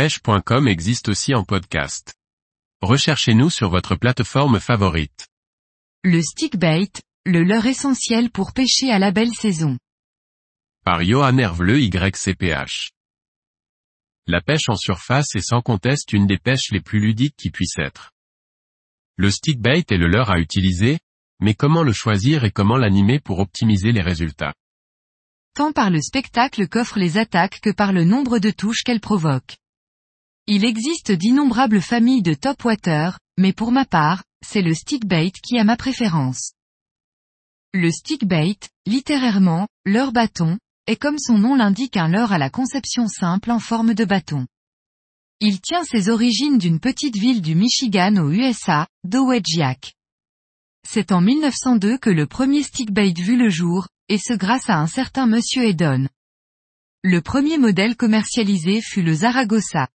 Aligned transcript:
pêche.com 0.00 0.66
existe 0.66 1.10
aussi 1.10 1.34
en 1.34 1.44
podcast. 1.44 2.14
Recherchez-nous 2.80 3.50
sur 3.50 3.68
votre 3.68 3.96
plateforme 3.96 4.58
favorite. 4.58 5.28
Le 6.02 6.22
stickbait, 6.22 6.88
le 7.26 7.42
leurre 7.42 7.66
essentiel 7.66 8.30
pour 8.30 8.54
pêcher 8.54 8.90
à 8.90 8.98
la 8.98 9.10
belle 9.10 9.34
saison. 9.34 9.76
Par 10.86 11.04
Johan 11.04 11.36
Hervleux 11.36 11.82
YCPH. 11.82 12.92
La 14.26 14.40
pêche 14.40 14.70
en 14.70 14.74
surface 14.74 15.34
est 15.34 15.46
sans 15.46 15.60
conteste 15.60 16.14
une 16.14 16.26
des 16.26 16.38
pêches 16.38 16.70
les 16.70 16.80
plus 16.80 17.00
ludiques 17.00 17.36
qui 17.36 17.50
puissent 17.50 17.78
être. 17.78 18.10
Le 19.16 19.30
stickbait 19.30 19.84
est 19.86 19.98
le 19.98 20.08
leurre 20.08 20.30
à 20.30 20.38
utiliser, 20.38 20.98
mais 21.40 21.52
comment 21.52 21.82
le 21.82 21.92
choisir 21.92 22.44
et 22.44 22.50
comment 22.50 22.78
l'animer 22.78 23.20
pour 23.20 23.38
optimiser 23.38 23.92
les 23.92 24.00
résultats? 24.00 24.54
Tant 25.54 25.72
par 25.72 25.90
le 25.90 26.00
spectacle 26.00 26.68
qu'offrent 26.68 26.98
les 26.98 27.18
attaques 27.18 27.60
que 27.60 27.68
par 27.68 27.92
le 27.92 28.04
nombre 28.04 28.38
de 28.38 28.50
touches 28.50 28.82
qu'elles 28.82 29.00
provoquent. 29.00 29.59
Il 30.52 30.64
existe 30.64 31.12
d'innombrables 31.12 31.80
familles 31.80 32.22
de 32.22 32.34
topwater, 32.34 33.20
mais 33.38 33.52
pour 33.52 33.70
ma 33.70 33.84
part, 33.84 34.24
c'est 34.44 34.62
le 34.62 34.74
stickbait 34.74 35.30
qui 35.30 35.60
a 35.60 35.62
ma 35.62 35.76
préférence. 35.76 36.54
Le 37.72 37.92
stickbait, 37.92 38.58
littérairement, 38.84 39.68
leurre 39.86 40.10
bâton, 40.10 40.58
est 40.88 40.96
comme 40.96 41.20
son 41.20 41.38
nom 41.38 41.54
l'indique 41.54 41.96
un 41.96 42.08
leurre 42.08 42.32
à 42.32 42.38
la 42.38 42.50
conception 42.50 43.06
simple 43.06 43.52
en 43.52 43.60
forme 43.60 43.94
de 43.94 44.04
bâton. 44.04 44.48
Il 45.38 45.60
tient 45.60 45.84
ses 45.84 46.08
origines 46.08 46.58
d'une 46.58 46.80
petite 46.80 47.16
ville 47.16 47.42
du 47.42 47.54
Michigan 47.54 48.16
aux 48.16 48.32
USA, 48.32 48.88
Dowedgiac. 49.04 49.94
C'est 50.84 51.12
en 51.12 51.20
1902 51.20 51.96
que 51.96 52.10
le 52.10 52.26
premier 52.26 52.64
stickbait 52.64 53.12
vit 53.16 53.36
le 53.36 53.50
jour, 53.50 53.86
et 54.08 54.18
ce 54.18 54.32
grâce 54.32 54.68
à 54.68 54.80
un 54.80 54.88
certain 54.88 55.28
monsieur 55.28 55.62
Edon. 55.62 56.08
Le 57.04 57.20
premier 57.20 57.56
modèle 57.56 57.94
commercialisé 57.94 58.80
fut 58.80 59.02
le 59.02 59.14
Zaragoza. 59.14 59.86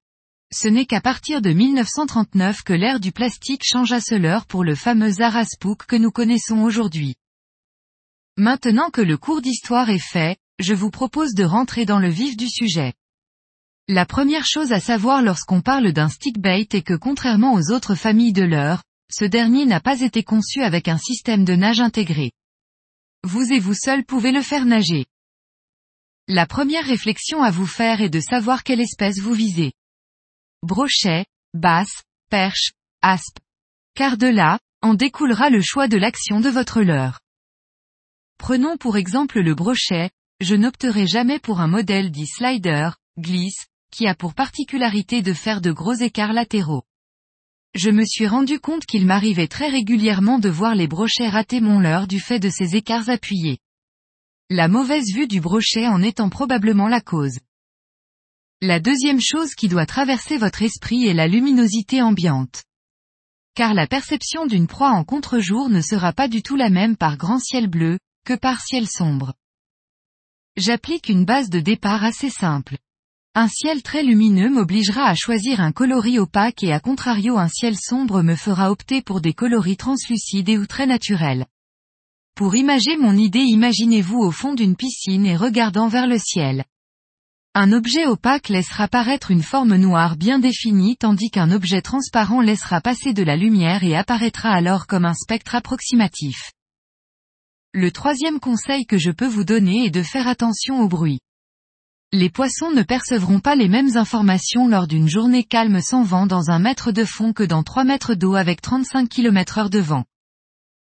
Ce 0.53 0.67
n'est 0.67 0.85
qu'à 0.85 1.01
partir 1.01 1.41
de 1.41 1.51
1939 1.51 2.63
que 2.63 2.73
l'ère 2.73 2.99
du 2.99 3.11
plastique 3.11 3.63
changea 3.63 3.99
ce 3.99 4.15
leurre 4.15 4.45
pour 4.45 4.63
le 4.63 4.75
fameux 4.75 5.11
Zaraspook 5.11 5.85
que 5.85 5.95
nous 5.95 6.11
connaissons 6.11 6.59
aujourd'hui. 6.59 7.15
Maintenant 8.37 8.89
que 8.89 9.01
le 9.01 9.17
cours 9.17 9.41
d'histoire 9.41 9.89
est 9.89 9.97
fait, 9.97 10.37
je 10.59 10.73
vous 10.73 10.91
propose 10.91 11.33
de 11.33 11.43
rentrer 11.43 11.85
dans 11.85 11.99
le 11.99 12.09
vif 12.09 12.37
du 12.37 12.49
sujet. 12.49 12.93
La 13.87 14.05
première 14.05 14.45
chose 14.45 14.71
à 14.71 14.79
savoir 14.79 15.21
lorsqu'on 15.21 15.61
parle 15.61 15.91
d'un 15.91 16.09
stickbait 16.09 16.67
est 16.71 16.81
que 16.81 16.95
contrairement 16.95 17.53
aux 17.53 17.71
autres 17.71 17.95
familles 17.95 18.33
de 18.33 18.43
leurres, 18.43 18.83
ce 19.11 19.25
dernier 19.25 19.65
n'a 19.65 19.79
pas 19.79 20.01
été 20.01 20.23
conçu 20.23 20.63
avec 20.63 20.87
un 20.87 20.97
système 20.97 21.45
de 21.45 21.55
nage 21.55 21.79
intégré. 21.79 22.31
Vous 23.23 23.51
et 23.51 23.59
vous 23.59 23.75
seul 23.75 24.03
pouvez 24.03 24.31
le 24.31 24.41
faire 24.41 24.65
nager. 24.65 25.05
La 26.27 26.47
première 26.47 26.85
réflexion 26.85 27.43
à 27.43 27.51
vous 27.51 27.67
faire 27.67 28.01
est 28.01 28.09
de 28.09 28.19
savoir 28.19 28.63
quelle 28.63 28.81
espèce 28.81 29.19
vous 29.19 29.33
visez. 29.33 29.73
Brochet, 30.65 31.25
basse, 31.53 32.03
perche, 32.29 32.73
aspe. 33.01 33.37
Car 33.95 34.17
de 34.17 34.27
là, 34.27 34.59
en 34.81 34.93
découlera 34.93 35.49
le 35.49 35.61
choix 35.61 35.87
de 35.87 35.97
l'action 35.97 36.41
de 36.41 36.49
votre 36.49 36.81
leurre. 36.81 37.21
Prenons 38.37 38.75
pour 38.75 38.97
exemple 38.97 39.39
le 39.39 39.55
brochet, 39.55 40.09
je 40.41 40.55
n'opterai 40.55 41.07
jamais 41.07 41.39
pour 41.39 41.61
un 41.61 41.67
modèle 41.67 42.11
dit 42.11 42.27
slider, 42.27 42.89
glisse, 43.17 43.67
qui 43.91 44.07
a 44.07 44.15
pour 44.15 44.33
particularité 44.33 45.21
de 45.21 45.31
faire 45.31 45.61
de 45.61 45.71
gros 45.71 45.93
écarts 45.93 46.33
latéraux 46.33 46.83
je 47.75 47.89
me 47.89 48.05
suis 48.05 48.25
rendu 48.25 48.59
compte 48.59 48.85
qu'il 48.85 49.05
m'arrivait 49.05 49.49
très 49.49 49.67
régulièrement 49.67 50.39
de 50.39 50.49
voir 50.49 50.75
les 50.75 50.87
brochets 50.87 51.27
rater 51.27 51.59
mon 51.59 51.79
leurre 51.79 52.07
du 52.07 52.21
fait 52.21 52.39
de 52.39 52.49
ces 52.49 52.77
écarts 52.77 53.09
appuyés. 53.09 53.59
La 54.49 54.69
mauvaise 54.69 55.13
vue 55.13 55.27
du 55.27 55.41
brochet 55.41 55.87
en 55.87 56.01
étant 56.01 56.29
probablement 56.29 56.87
la 56.87 57.01
cause. 57.01 57.37
La 58.61 58.79
deuxième 58.79 59.19
chose 59.19 59.53
qui 59.53 59.67
doit 59.67 59.85
traverser 59.85 60.37
votre 60.37 60.61
esprit 60.61 61.05
est 61.07 61.13
la 61.13 61.27
luminosité 61.27 62.01
ambiante. 62.01 62.63
Car 63.53 63.73
la 63.73 63.85
perception 63.85 64.45
d'une 64.45 64.67
proie 64.67 64.91
en 64.91 65.03
contre-jour 65.03 65.67
ne 65.67 65.81
sera 65.81 66.13
pas 66.13 66.29
du 66.29 66.41
tout 66.41 66.55
la 66.55 66.69
même 66.69 66.95
par 66.95 67.17
grand 67.17 67.37
ciel 67.37 67.67
bleu, 67.67 67.99
que 68.25 68.33
par 68.33 68.61
ciel 68.61 68.87
sombre. 68.87 69.33
J'applique 70.55 71.09
une 71.09 71.25
base 71.25 71.49
de 71.49 71.59
départ 71.59 72.05
assez 72.05 72.29
simple. 72.29 72.77
Un 73.33 73.49
ciel 73.49 73.83
très 73.83 74.03
lumineux 74.03 74.49
m'obligera 74.49 75.03
à 75.03 75.15
choisir 75.15 75.59
un 75.59 75.73
coloris 75.73 76.17
opaque 76.17 76.63
et 76.63 76.71
à 76.71 76.79
contrario 76.79 77.37
un 77.37 77.49
ciel 77.49 77.75
sombre 77.77 78.21
me 78.21 78.35
fera 78.35 78.71
opter 78.71 79.01
pour 79.01 79.19
des 79.19 79.33
coloris 79.33 79.75
translucides 79.75 80.47
et 80.47 80.57
ou 80.57 80.65
très 80.65 80.85
naturels. 80.85 81.45
Pour 82.35 82.55
imager 82.55 82.95
mon 82.95 83.17
idée 83.17 83.43
imaginez-vous 83.43 84.19
au 84.19 84.31
fond 84.31 84.53
d'une 84.53 84.77
piscine 84.77 85.25
et 85.25 85.35
regardant 85.35 85.89
vers 85.89 86.07
le 86.07 86.17
ciel. 86.17 86.63
Un 87.57 87.71
objet 87.71 88.05
opaque 88.05 88.49
laissera 88.49 88.89
paraître 88.89 89.31
une 89.31 89.41
forme 89.41 89.77
noire 89.77 90.17
bien 90.17 90.39
définie 90.39 90.97
tandis 90.97 91.29
qu'un 91.29 91.51
objet 91.51 91.81
transparent 91.81 92.41
laissera 92.41 92.81
passer 92.81 93.13
de 93.13 93.23
la 93.23 93.37
lumière 93.37 93.85
et 93.85 93.95
apparaîtra 93.95 94.49
alors 94.49 94.87
comme 94.87 95.05
un 95.05 95.13
spectre 95.13 95.55
approximatif. 95.55 96.51
Le 97.73 97.91
troisième 97.91 98.41
conseil 98.41 98.85
que 98.85 98.97
je 98.97 99.09
peux 99.09 99.25
vous 99.25 99.45
donner 99.45 99.85
est 99.85 99.89
de 99.89 100.03
faire 100.03 100.27
attention 100.27 100.81
au 100.81 100.89
bruit. 100.89 101.21
Les 102.11 102.29
poissons 102.29 102.71
ne 102.71 102.83
percevront 102.83 103.39
pas 103.39 103.55
les 103.55 103.69
mêmes 103.69 103.95
informations 103.95 104.67
lors 104.67 104.85
d'une 104.85 105.07
journée 105.07 105.45
calme 105.45 105.79
sans 105.79 106.03
vent 106.03 106.25
dans 106.25 106.51
un 106.51 106.59
mètre 106.59 106.91
de 106.91 107.05
fond 107.05 107.31
que 107.31 107.43
dans 107.43 107.63
3 107.63 107.85
mètres 107.85 108.15
d'eau 108.15 108.35
avec 108.35 108.61
35 108.61 109.07
km 109.07 109.59
heure 109.59 109.69
de 109.69 109.79
vent. 109.79 110.03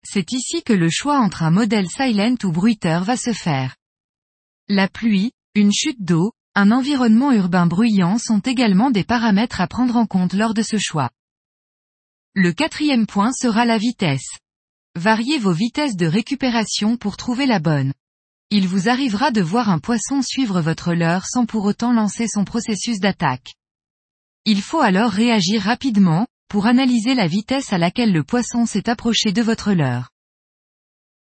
C'est 0.05 0.31
ici 0.31 0.63
que 0.63 0.73
le 0.73 0.91
choix 0.91 1.19
entre 1.19 1.43
un 1.43 1.51
modèle 1.51 1.89
silent 1.89 2.37
ou 2.45 2.53
bruiteur 2.53 3.03
va 3.03 3.17
se 3.17 3.33
faire. 3.33 3.75
La 4.69 4.87
pluie, 4.87 5.33
une 5.57 5.73
chute 5.73 6.05
d'eau, 6.05 6.33
un 6.55 6.71
environnement 6.71 7.33
urbain 7.33 7.67
bruyant 7.67 8.19
sont 8.19 8.41
également 8.41 8.91
des 8.91 9.05
paramètres 9.05 9.61
à 9.61 9.67
prendre 9.67 9.97
en 9.97 10.07
compte 10.07 10.35
lors 10.35 10.55
de 10.55 10.63
ce 10.63 10.77
choix. 10.79 11.11
Le 12.35 12.53
quatrième 12.53 13.07
point 13.07 13.33
sera 13.33 13.65
la 13.65 13.79
vitesse. 13.79 14.39
Variez 14.95 15.39
vos 15.39 15.53
vitesses 15.53 15.97
de 15.97 16.07
récupération 16.07 16.97
pour 16.97 17.17
trouver 17.17 17.47
la 17.47 17.59
bonne 17.59 17.93
il 18.55 18.69
vous 18.69 18.91
arrivera 18.91 19.31
de 19.31 19.41
voir 19.41 19.71
un 19.71 19.79
poisson 19.79 20.21
suivre 20.21 20.61
votre 20.61 20.93
leurre 20.93 21.25
sans 21.27 21.47
pour 21.47 21.65
autant 21.65 21.91
lancer 21.91 22.27
son 22.29 22.45
processus 22.45 23.01
d'attaque. 23.01 23.55
Il 24.45 24.61
faut 24.61 24.81
alors 24.81 25.11
réagir 25.11 25.63
rapidement, 25.63 26.27
pour 26.49 26.67
analyser 26.67 27.15
la 27.15 27.27
vitesse 27.27 27.73
à 27.73 27.79
laquelle 27.79 28.13
le 28.13 28.25
poisson 28.25 28.67
s'est 28.67 28.91
approché 28.91 29.33
de 29.33 29.41
votre 29.41 29.73
leurre. 29.73 30.11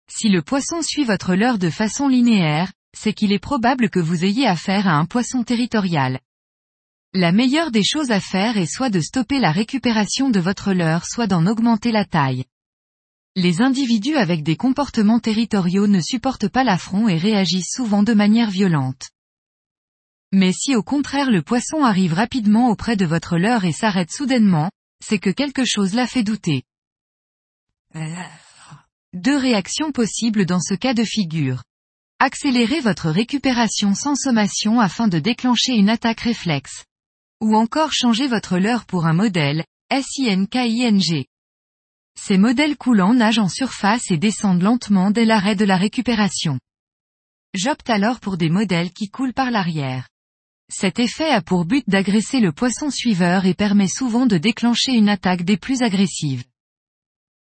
Si 0.09 0.27
le 0.29 0.41
poisson 0.41 0.81
suit 0.81 1.03
votre 1.03 1.35
leurre 1.35 1.59
de 1.59 1.69
façon 1.69 2.07
linéaire, 2.07 2.71
c'est 2.95 3.13
qu'il 3.13 3.31
est 3.31 3.39
probable 3.39 3.89
que 3.89 3.99
vous 3.99 4.25
ayez 4.25 4.47
affaire 4.47 4.87
à 4.87 4.93
un 4.93 5.05
poisson 5.05 5.43
territorial. 5.43 6.19
La 7.13 7.31
meilleure 7.31 7.71
des 7.71 7.83
choses 7.83 8.11
à 8.11 8.19
faire 8.19 8.57
est 8.57 8.71
soit 8.71 8.89
de 8.89 8.99
stopper 8.99 9.39
la 9.39 9.51
récupération 9.51 10.29
de 10.29 10.39
votre 10.39 10.73
leurre 10.73 11.05
soit 11.05 11.27
d'en 11.27 11.47
augmenter 11.47 11.91
la 11.91 12.05
taille. 12.05 12.45
Les 13.35 13.61
individus 13.61 14.15
avec 14.15 14.43
des 14.43 14.55
comportements 14.55 15.19
territoriaux 15.19 15.87
ne 15.87 16.01
supportent 16.01 16.49
pas 16.49 16.63
l'affront 16.63 17.07
et 17.07 17.17
réagissent 17.17 17.73
souvent 17.73 18.03
de 18.03 18.13
manière 18.13 18.51
violente. 18.51 19.09
Mais 20.31 20.51
si 20.51 20.75
au 20.75 20.83
contraire 20.83 21.31
le 21.31 21.41
poisson 21.41 21.83
arrive 21.83 22.13
rapidement 22.13 22.69
auprès 22.69 22.95
de 22.95 23.05
votre 23.05 23.37
leurre 23.37 23.65
et 23.65 23.71
s'arrête 23.71 24.11
soudainement, 24.11 24.69
c'est 25.03 25.19
que 25.19 25.29
quelque 25.29 25.65
chose 25.65 25.93
l'a 25.93 26.05
fait 26.05 26.23
douter. 26.23 26.63
Deux 29.13 29.37
réactions 29.37 29.91
possibles 29.91 30.45
dans 30.45 30.59
ce 30.59 30.75
cas 30.75 30.93
de 30.93 31.03
figure. 31.03 31.63
Accélérez 32.21 32.81
votre 32.81 33.09
récupération 33.09 33.95
sans 33.95 34.13
sommation 34.13 34.81
afin 34.81 35.07
de 35.07 35.19
déclencher 35.19 35.71
une 35.71 35.87
attaque 35.87 36.19
réflexe. 36.19 36.83
Ou 37.39 37.55
encore 37.55 37.93
changez 37.93 38.27
votre 38.27 38.57
leurre 38.57 38.85
pour 38.85 39.05
un 39.05 39.13
modèle, 39.13 39.63
SINKING. 39.89 41.23
Ces 42.19 42.37
modèles 42.37 42.75
coulants 42.75 43.13
nagent 43.13 43.39
en 43.39 43.47
surface 43.47 44.11
et 44.11 44.17
descendent 44.17 44.61
lentement 44.61 45.11
dès 45.11 45.23
l'arrêt 45.23 45.55
de 45.55 45.63
la 45.63 45.77
récupération. 45.77 46.59
J'opte 47.53 47.89
alors 47.89 48.19
pour 48.19 48.35
des 48.35 48.49
modèles 48.49 48.91
qui 48.91 49.09
coulent 49.09 49.33
par 49.33 49.49
l'arrière. 49.49 50.09
Cet 50.69 50.99
effet 50.99 51.29
a 51.29 51.41
pour 51.41 51.63
but 51.63 51.85
d'agresser 51.87 52.41
le 52.41 52.51
poisson 52.51 52.91
suiveur 52.91 53.45
et 53.45 53.53
permet 53.53 53.87
souvent 53.87 54.25
de 54.25 54.37
déclencher 54.37 54.91
une 54.91 55.07
attaque 55.07 55.43
des 55.43 55.55
plus 55.55 55.83
agressives. 55.83 56.43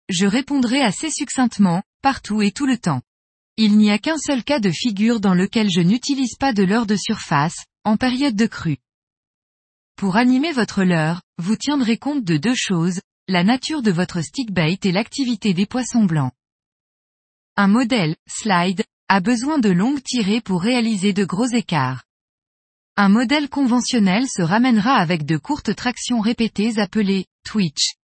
Je 0.08 0.26
répondrai 0.26 0.80
assez 0.82 1.10
succinctement, 1.10 1.82
partout 2.00 2.42
et 2.42 2.52
tout 2.52 2.66
le 2.66 2.78
temps. 2.78 3.02
Il 3.58 3.76
n'y 3.76 3.90
a 3.90 3.98
qu'un 3.98 4.16
seul 4.16 4.42
cas 4.42 4.60
de 4.60 4.70
figure 4.70 5.20
dans 5.20 5.34
lequel 5.34 5.70
je 5.70 5.80
n'utilise 5.80 6.36
pas 6.36 6.54
de 6.54 6.62
leurre 6.62 6.86
de 6.86 6.96
surface, 6.96 7.66
en 7.84 7.98
période 7.98 8.34
de 8.34 8.46
crue. 8.46 8.78
Pour 9.96 10.16
animer 10.16 10.52
votre 10.52 10.84
leurre, 10.84 11.20
vous 11.36 11.56
tiendrez 11.56 11.98
compte 11.98 12.24
de 12.24 12.38
deux 12.38 12.54
choses, 12.54 13.00
la 13.28 13.44
nature 13.44 13.82
de 13.82 13.90
votre 13.90 14.22
stickbait 14.22 14.78
et 14.82 14.92
l'activité 14.92 15.52
des 15.52 15.66
poissons 15.66 16.04
blancs. 16.04 16.32
Un 17.56 17.68
modèle, 17.68 18.16
slide, 18.26 18.84
a 19.08 19.20
besoin 19.20 19.58
de 19.58 19.68
longues 19.68 20.02
tirées 20.02 20.40
pour 20.40 20.62
réaliser 20.62 21.12
de 21.12 21.24
gros 21.26 21.48
écarts. 21.48 22.04
Un 22.96 23.10
modèle 23.10 23.50
conventionnel 23.50 24.24
se 24.28 24.40
ramènera 24.40 24.94
avec 24.94 25.26
de 25.26 25.36
courtes 25.36 25.74
tractions 25.74 26.20
répétées 26.20 26.78
appelées 26.78 27.26
twitch. 27.44 27.96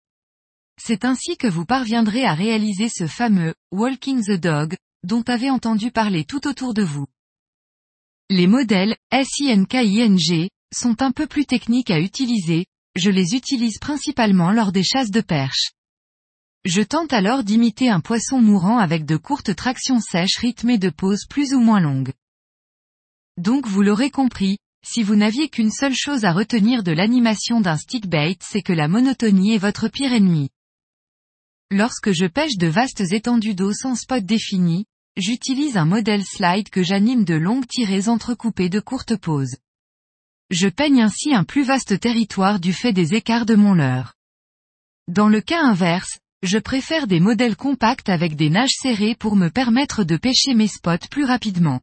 C'est 0.79 1.07
ainsi 1.07 1.39
que 1.39 1.47
vous 1.47 1.65
parviendrez 1.65 2.27
à 2.27 2.35
réaliser 2.35 2.91
ce 2.91 3.07
fameux 3.07 3.55
walking 3.73 4.23
the 4.23 4.39
dog 4.39 4.77
dont 5.09 5.23
avez 5.23 5.49
entendu 5.49 5.91
parler 5.91 6.25
tout 6.25 6.47
autour 6.47 6.75
de 6.75 6.83
vous. 6.83 7.07
Les 8.29 8.47
modèles 8.47 8.95
SINKING 9.11 10.49
sont 10.71 11.01
un 11.01 11.13
peu 11.13 11.27
plus 11.27 11.47
techniques 11.47 11.91
à 11.91 11.99
utiliser, 11.99 12.67
je 12.95 13.09
les 13.09 13.35
utilise 13.35 13.79
principalement 13.79 14.53
lors 14.53 14.71
des 14.71 14.85
chasses 14.85 15.11
de 15.11 15.23
perche. 15.23 15.73
Je 16.67 16.83
tente 16.83 17.15
alors 17.15 17.43
d'imiter 17.43 17.89
un 17.89 18.01
poisson 18.01 18.43
mourant 18.43 18.77
avec 18.77 19.07
de 19.07 19.17
courtes 19.17 19.57
tractions 19.57 20.01
sèches 20.01 20.37
rythmées 20.37 20.77
de 20.77 20.91
pauses 20.91 21.25
plus 21.27 21.55
ou 21.55 21.61
moins 21.61 21.81
longues. 21.81 22.13
Donc 23.39 23.67
vous 23.67 23.81
l'aurez 23.81 24.11
compris, 24.11 24.59
si 24.87 25.03
vous 25.03 25.17
n'aviez 25.17 25.49
qu'une 25.49 25.71
seule 25.71 25.97
chose 25.97 26.27
à 26.27 26.33
retenir 26.33 26.83
de 26.83 26.93
l'animation 26.93 27.63
d'un 27.63 27.79
stickbait 27.79 28.37
c'est 28.43 28.63
que 28.63 28.75
la 28.75 28.89
monotonie 28.89 29.55
est 29.55 29.59
votre 29.59 29.89
pire 29.89 30.13
ennemi. 30.13 30.51
Lorsque 31.71 32.13
je 32.13 32.27
pêche 32.27 32.59
de 32.59 32.67
vastes 32.67 33.13
étendues 33.13 33.55
d'eau 33.55 33.73
sans 33.73 33.95
spot 33.95 34.23
défini, 34.23 34.85
j'utilise 35.19 35.77
un 35.77 35.85
modèle 35.85 36.25
slide 36.25 36.71
que 36.71 36.83
j'anime 36.83 37.25
de 37.25 37.35
longues 37.35 37.67
tirées 37.67 38.09
entrecoupées 38.09 38.69
de 38.69 38.81
courtes 38.81 39.17
pauses. 39.17 39.57
Je 40.51 40.69
peigne 40.69 41.03
ainsi 41.03 41.35
un 41.35 41.45
plus 41.45 41.65
vaste 41.65 42.01
territoire 42.01 42.61
du 42.61 42.73
fait 42.73 42.93
des 42.93 43.15
écarts 43.15 43.45
de 43.45 43.57
mon 43.57 43.75
leurre. 43.75 44.15
Dans 45.09 45.29
le 45.29 45.41
cas 45.41 45.61
inverse, 45.61 46.19
je 46.43 46.59
préfère 46.59 47.07
des 47.07 47.21
modèles 47.21 47.57
compacts 47.57 48.09
avec 48.09 48.37
des 48.37 48.49
nages 48.49 48.77
serrées 48.81 49.17
pour 49.17 49.35
me 49.35 49.49
permettre 49.49 50.05
de 50.05 50.17
pêcher 50.17 50.55
mes 50.55 50.69
spots 50.69 51.09
plus 51.11 51.25
rapidement. 51.25 51.81